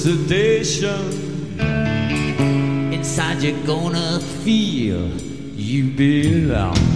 [0.00, 1.60] Sedation.
[2.90, 5.08] Inside you're gonna feel
[5.54, 6.89] you belong.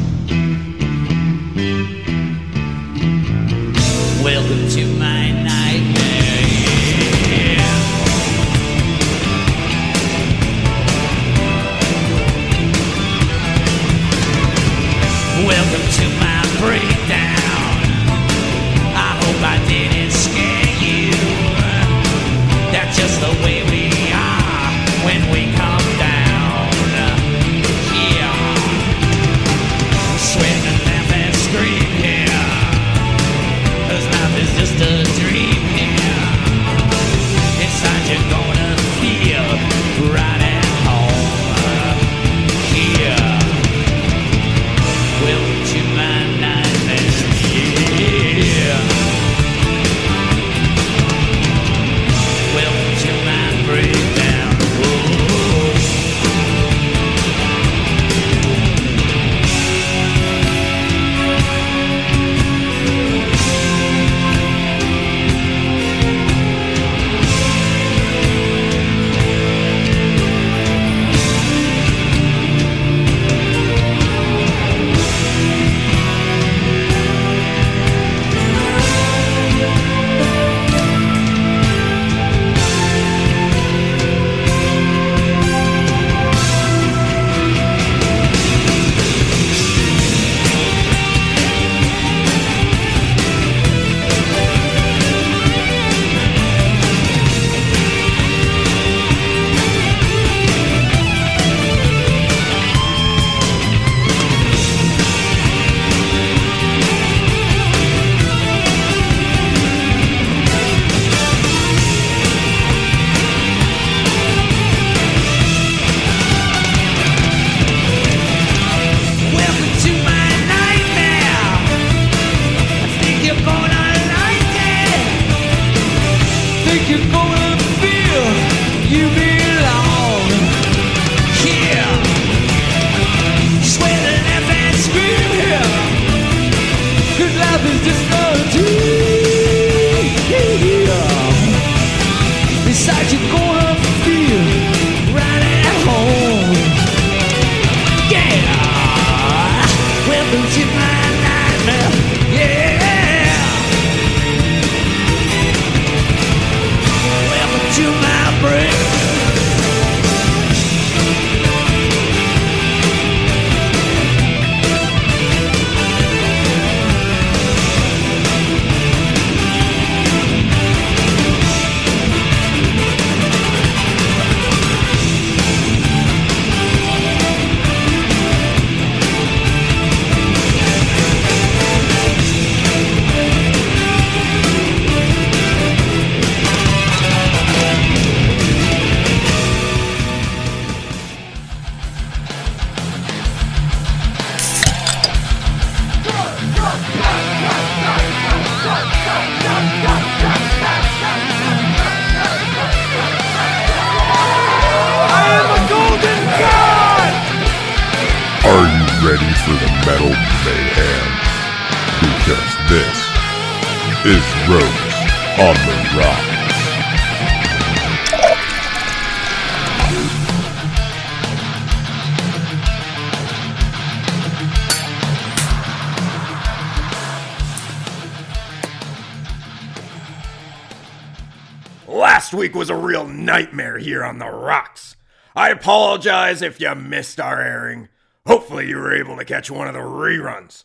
[233.79, 234.97] Here on the rocks.
[235.37, 237.89] I apologize if you missed our airing.
[238.27, 240.65] Hopefully, you were able to catch one of the reruns.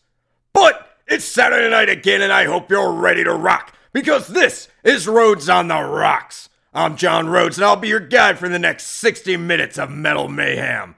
[0.54, 5.08] But it's Saturday night again, and I hope you're ready to rock because this is
[5.08, 6.50] Rhoades on the Rocks.
[6.74, 10.28] I'm John Rhoades, and I'll be your guide for the next 60 minutes of metal
[10.28, 10.96] mayhem.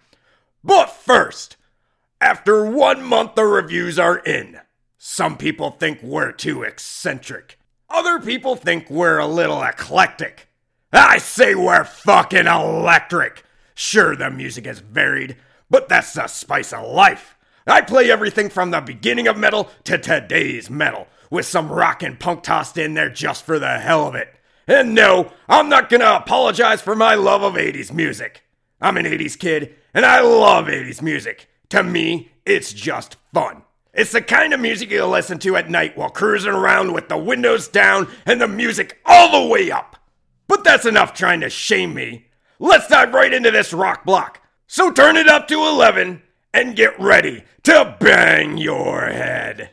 [0.64, 1.56] But first,
[2.20, 4.60] after one month, the reviews are in.
[4.98, 7.58] Some people think we're too eccentric.
[7.90, 10.48] Other people think we're a little eclectic.
[10.94, 13.44] I say we're fucking electric.
[13.74, 15.38] Sure, the music is varied,
[15.70, 17.38] but that's the spice of life.
[17.66, 22.20] I play everything from the beginning of metal to today's metal, with some rock and
[22.20, 24.36] punk tossed in there just for the hell of it.
[24.68, 28.44] And no, I'm not gonna apologize for my love of 80s music.
[28.82, 31.48] I'm an 80s kid, and I love 80s music.
[31.70, 33.64] To me, it's just fun.
[33.94, 37.18] It's the kind of music you'll listen to at night while cruising around with the
[37.18, 39.98] windows down and the music all the way up.
[40.52, 42.26] But that's enough trying to shame me.
[42.60, 44.42] Let's dive right into this rock block.
[44.68, 46.22] So turn it up to 11
[46.54, 49.70] and get ready to bang your head.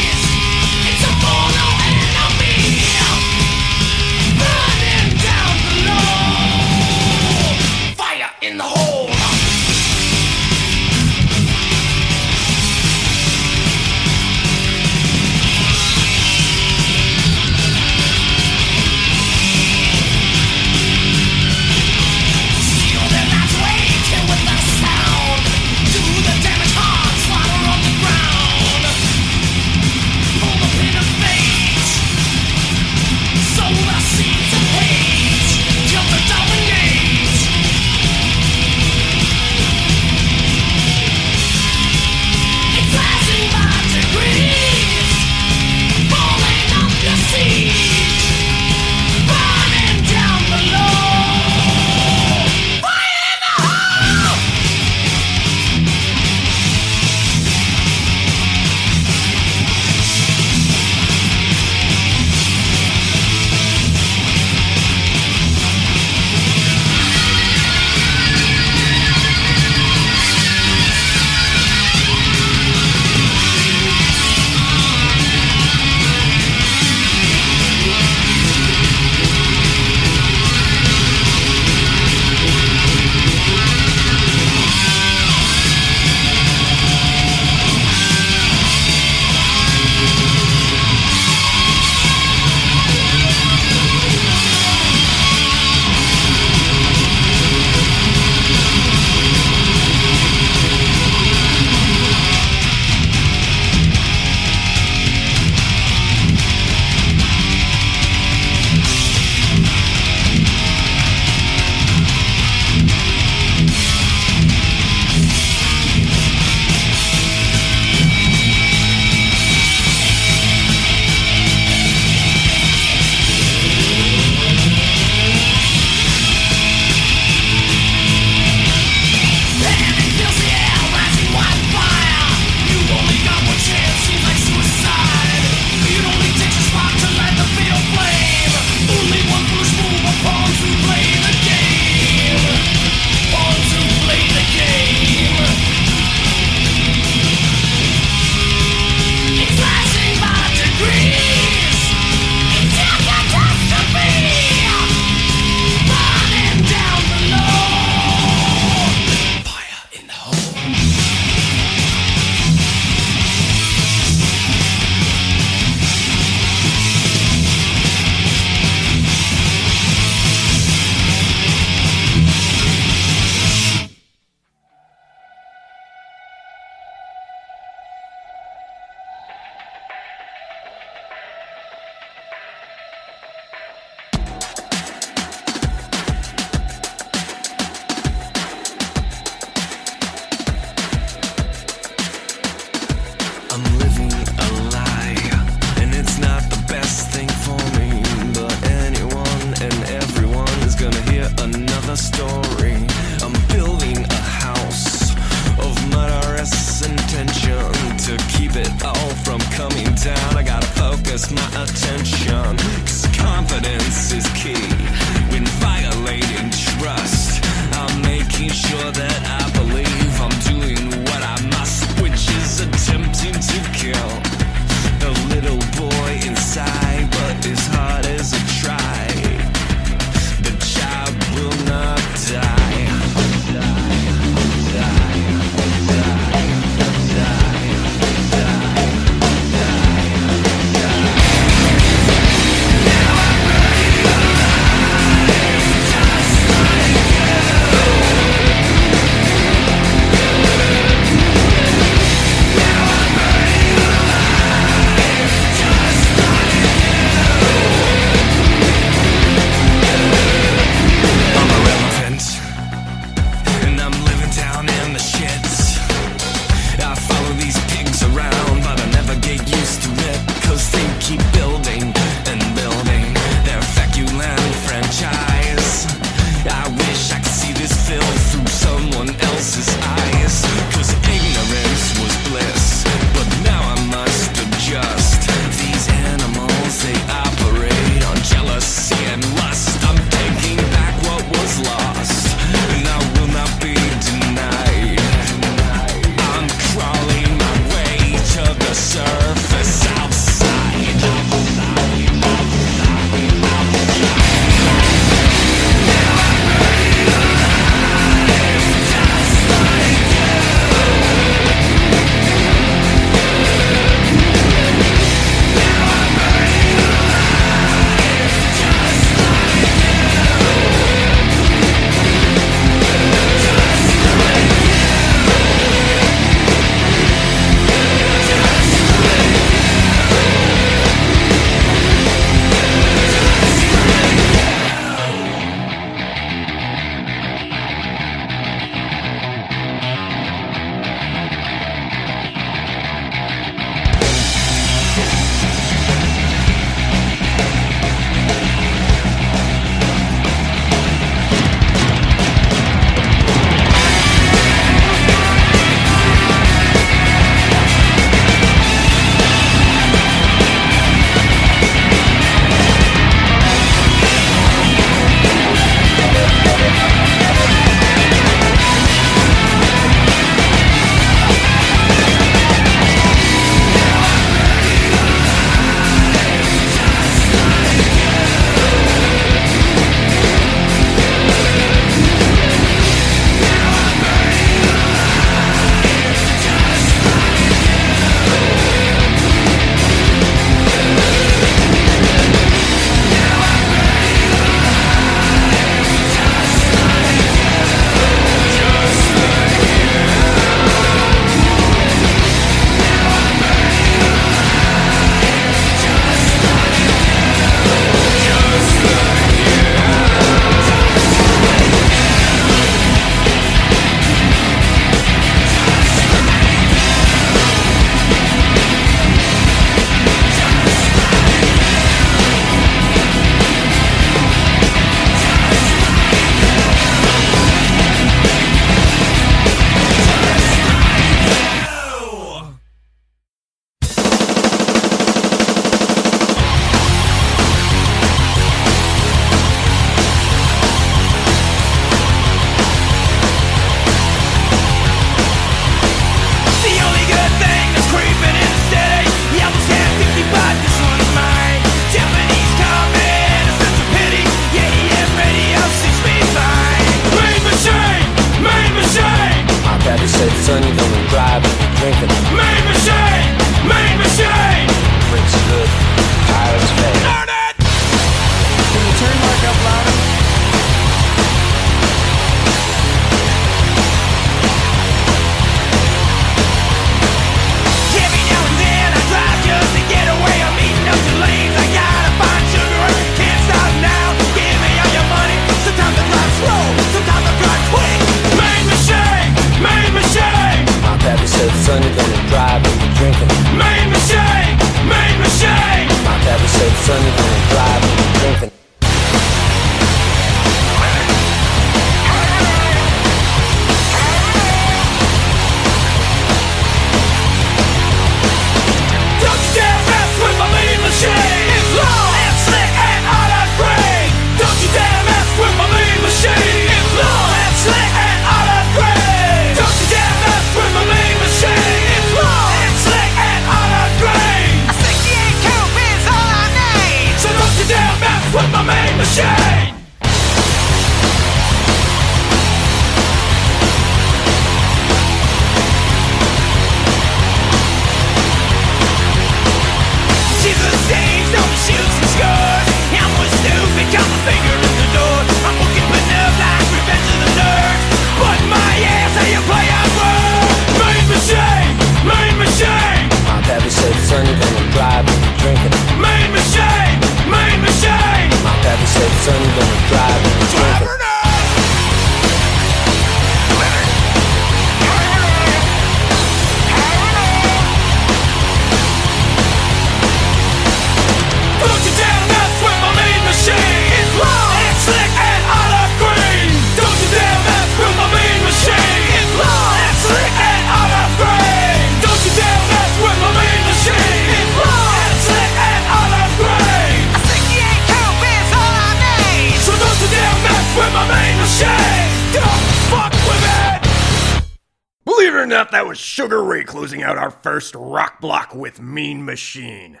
[596.20, 600.00] Sugar Ray closing out our first rock block with Mean Machine.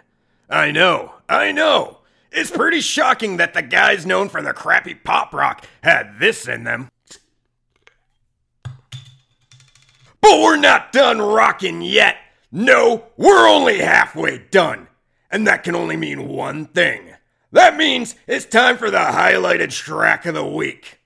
[0.50, 2.00] I know, I know.
[2.30, 6.64] It's pretty shocking that the guys known for their crappy pop rock had this in
[6.64, 6.90] them.
[10.20, 12.18] But we're not done rocking yet.
[12.52, 14.88] No, we're only halfway done.
[15.30, 17.14] And that can only mean one thing.
[17.50, 20.99] That means it's time for the highlighted track of the week.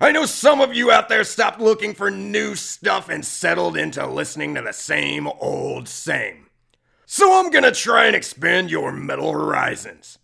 [0.00, 4.04] I know some of you out there stopped looking for new stuff and settled into
[4.06, 6.46] listening to the same old same.
[7.06, 10.18] So I'm gonna try and expand your metal horizons.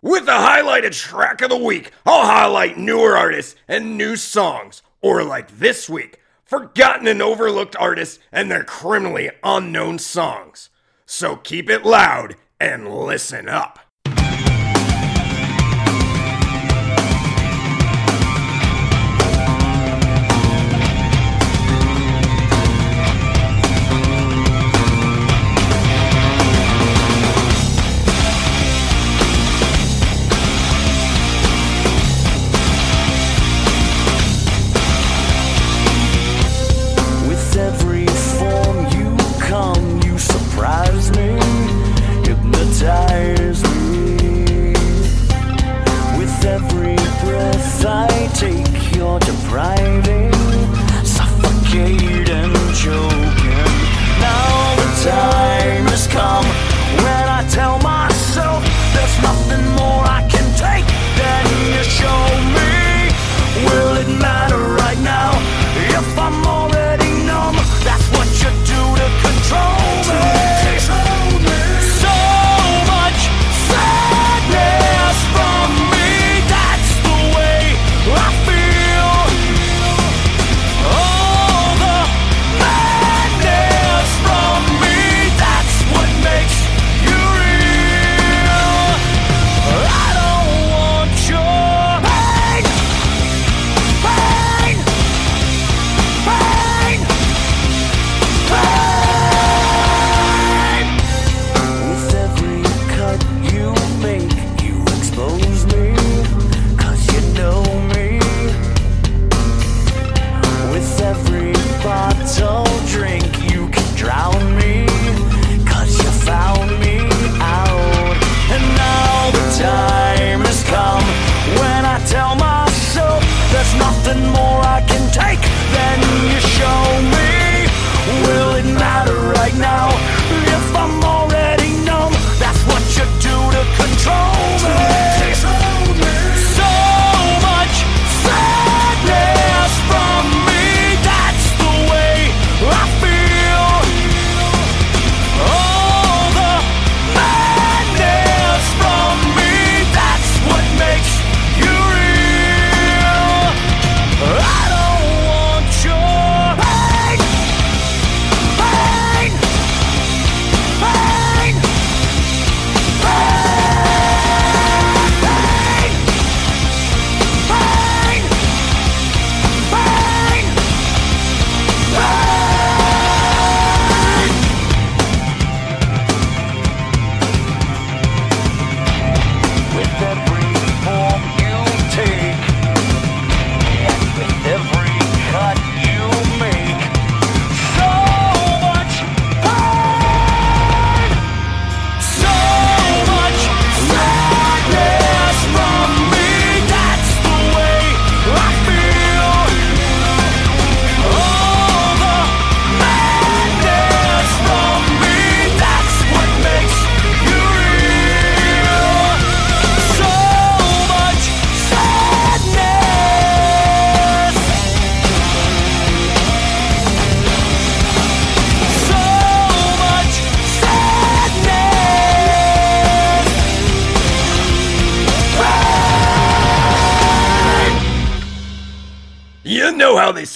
[0.00, 5.22] With the highlighted track of the week, I'll highlight newer artists and new songs, or
[5.22, 10.70] like this week, forgotten and overlooked artists and their criminally unknown songs.
[11.04, 13.79] So keep it loud and listen up.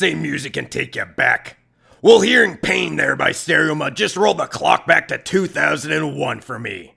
[0.05, 1.57] Say music can take you back.
[2.03, 6.59] Well, hearing Pain there by Stereo Mud just rolled the clock back to 2001 for
[6.59, 6.97] me.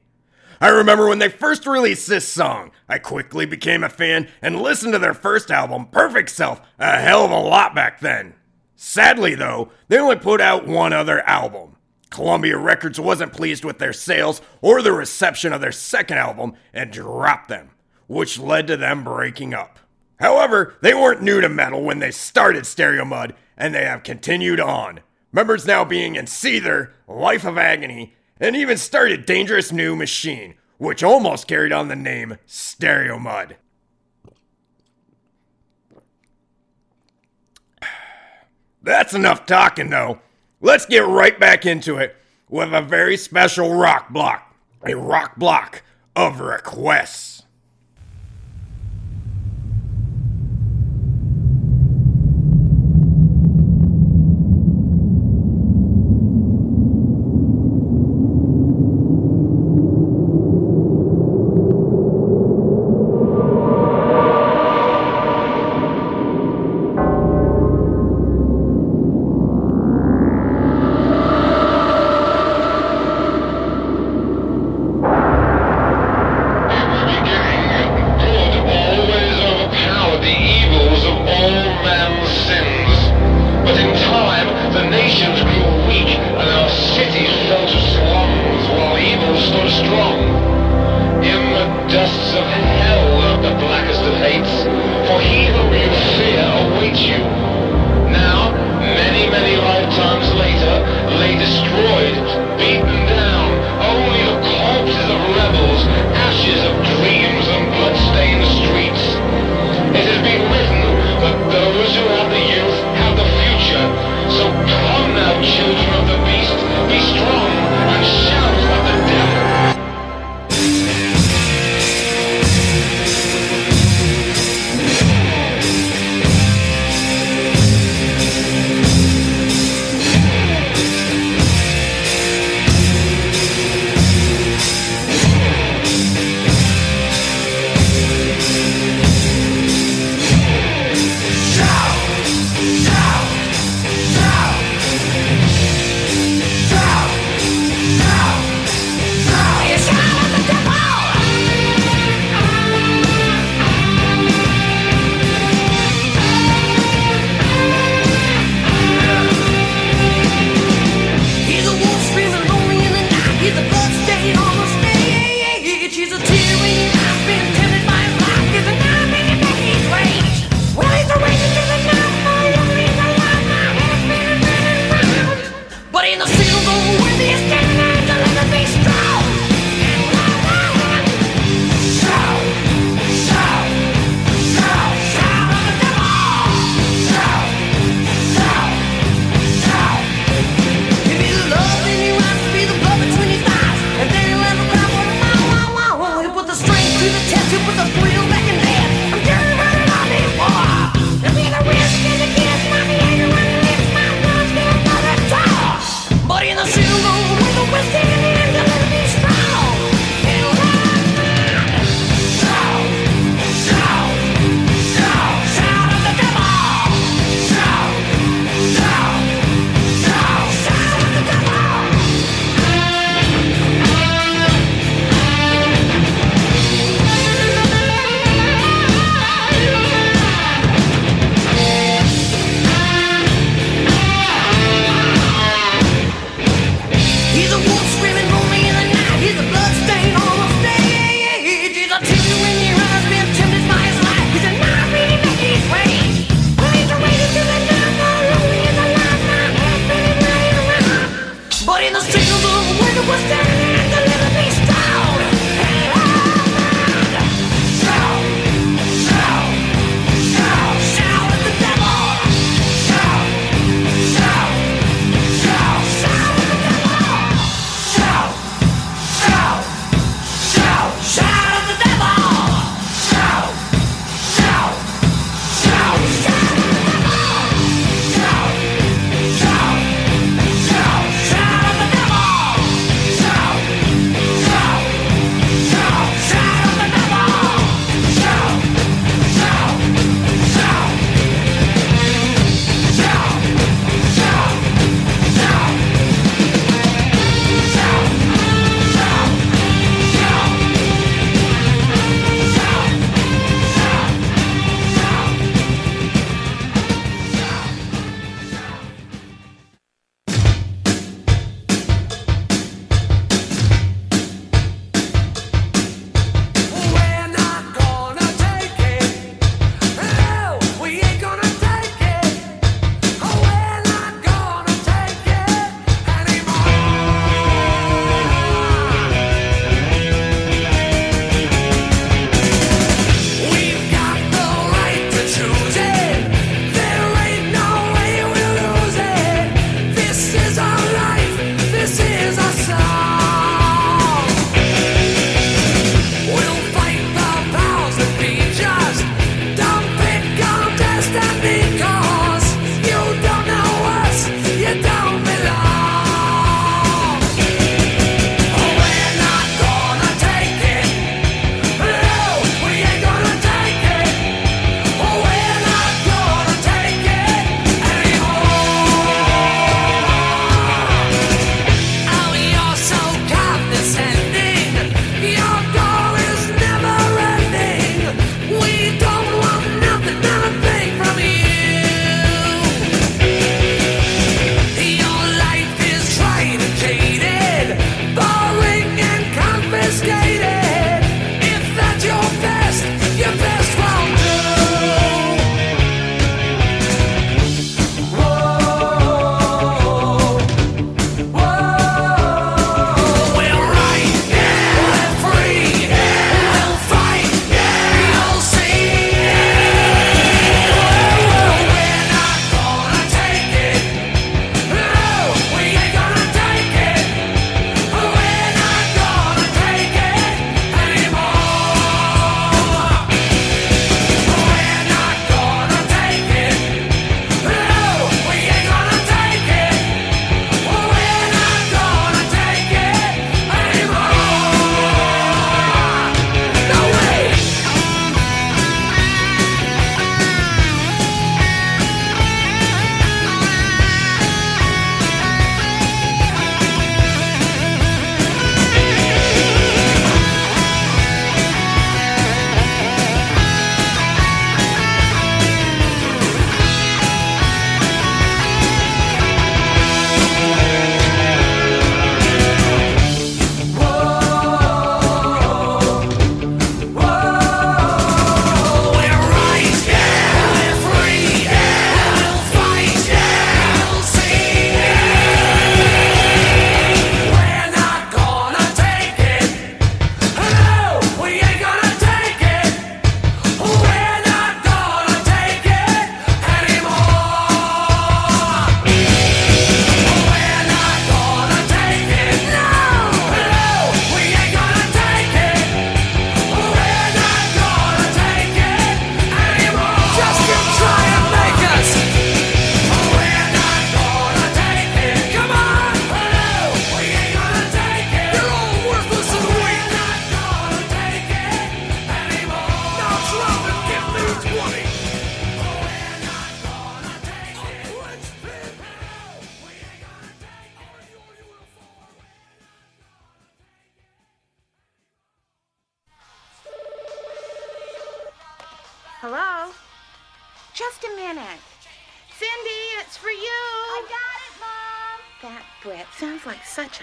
[0.59, 4.91] I remember when they first released this song, I quickly became a fan and listened
[4.91, 8.33] to their first album, Perfect Self, a hell of a lot back then.
[8.75, 11.77] Sadly, though, they only put out one other album.
[12.09, 16.91] Columbia Records wasn't pleased with their sales or the reception of their second album and
[16.91, 17.69] dropped them,
[18.07, 19.79] which led to them breaking up.
[20.19, 24.59] However, they weren't new to metal when they started Stereo Mud, and they have continued
[24.59, 25.01] on.
[25.31, 31.03] Members now being in Seether, Life of Agony, and even started Dangerous New Machine, which
[31.03, 33.57] almost carried on the name Stereo Mud.
[38.81, 40.21] That's enough talking, though.
[40.61, 42.15] Let's get right back into it
[42.49, 44.55] with a very special rock block.
[44.83, 45.83] A rock block
[46.15, 47.36] of requests.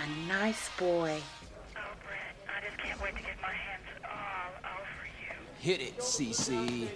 [0.04, 1.18] a nice boy.
[1.76, 1.80] Oh,
[2.48, 5.32] I just can't wait to get my hands all over you.
[5.60, 6.88] Hit it, CC.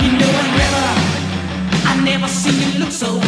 [0.00, 0.86] You know I never,
[1.86, 3.20] I never seen you look so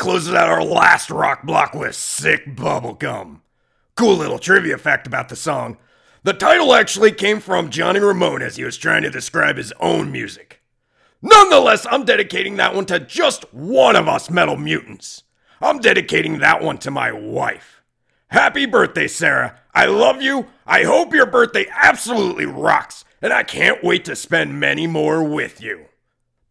[0.00, 3.42] closes out our last rock block with Sick Bubblegum.
[3.96, 5.76] Cool little trivia fact about the song.
[6.22, 10.10] The title actually came from Johnny Ramone as he was trying to describe his own
[10.10, 10.62] music.
[11.20, 15.24] Nonetheless, I'm dedicating that one to just one of us metal mutants.
[15.60, 17.82] I'm dedicating that one to my wife.
[18.28, 19.60] Happy birthday, Sarah.
[19.74, 20.46] I love you.
[20.66, 25.60] I hope your birthday absolutely rocks, and I can't wait to spend many more with
[25.60, 25.84] you.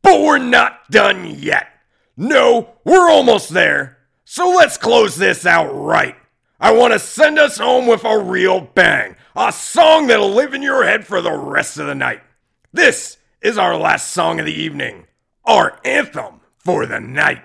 [0.04, 1.79] But we're not done yet.
[2.22, 3.98] No, we're almost there.
[4.26, 6.18] So let's close this out right.
[6.60, 10.62] I want to send us home with a real bang, a song that'll live in
[10.62, 12.20] your head for the rest of the night.
[12.74, 15.08] This is our last song of the evening,
[15.46, 17.42] our anthem for the night.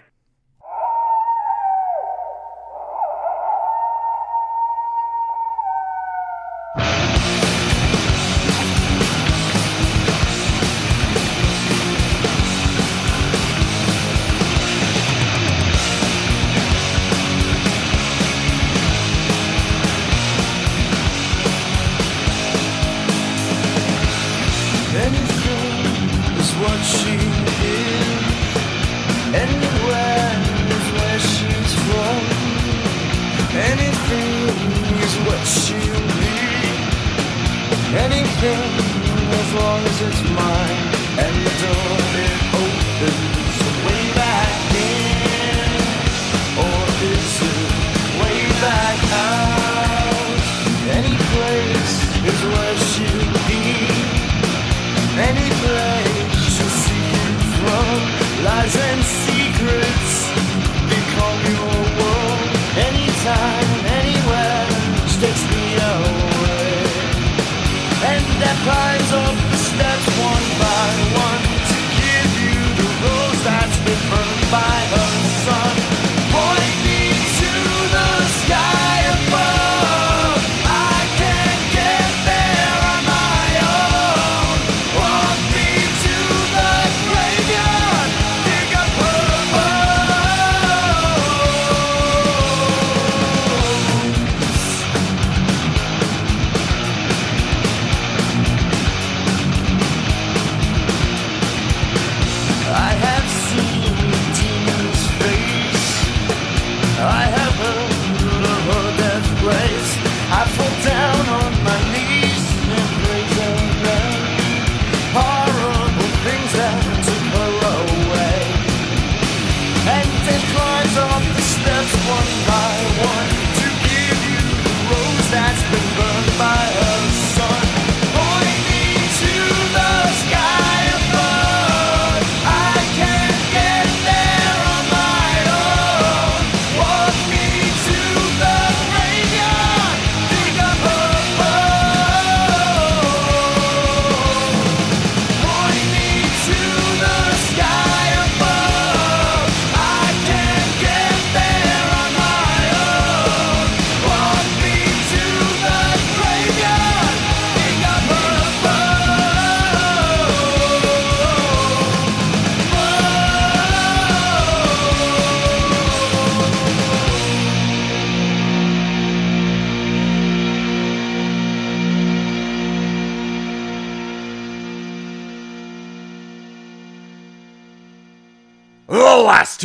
[39.55, 40.95] As long as it's mine.
[41.19, 42.04] And the door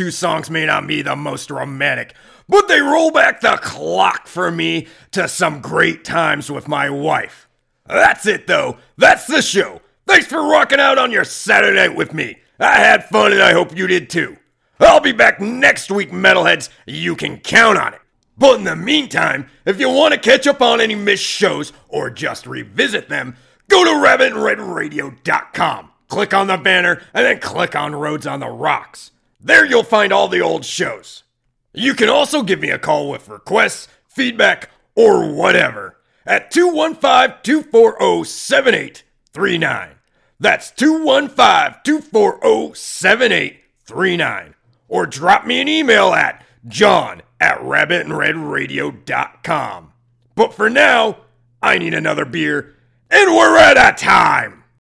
[0.00, 2.14] two songs may not be the most romantic,
[2.48, 7.46] but they roll back the clock for me to some great times with my wife.
[7.86, 8.78] That's it, though.
[8.96, 9.82] That's the show.
[10.06, 12.38] Thanks for rocking out on your Saturday night with me.
[12.58, 14.38] I had fun and I hope you did too.
[14.80, 16.70] I'll be back next week, metalheads.
[16.86, 18.00] You can count on it.
[18.38, 22.08] But in the meantime, if you want to catch up on any missed shows or
[22.08, 23.36] just revisit them,
[23.68, 25.90] go to rabbitredradio.com.
[26.08, 29.10] Click on the banner and then click on Rhoades on the Rocks.
[29.40, 31.24] There you'll find all the old shows.
[31.72, 38.24] You can also give me a call with requests, feedback, or whatever at 215 240
[38.24, 39.90] 7839.
[40.38, 44.54] That's 215 240 7839.
[44.88, 49.92] Or drop me an email at john at rabbitinredradio.com.
[50.34, 51.18] But for now,
[51.62, 52.74] I need another beer,
[53.10, 54.59] and we're out of time.